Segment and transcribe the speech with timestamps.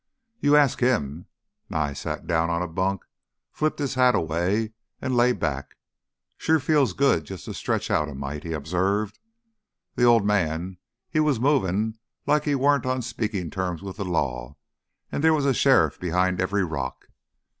[0.39, 1.27] "You ask him."
[1.69, 3.03] Nye sat down on a bunk,
[3.51, 5.75] flipped his hat away, and lay back.
[6.39, 9.19] "Sure feels good jus' to stretch out a mite," he observed.
[9.95, 14.55] "Th' Old Man, he was movin' like he warn't on speakin' terms with th' law
[15.11, 17.05] an' there was a sheriff behind every rock.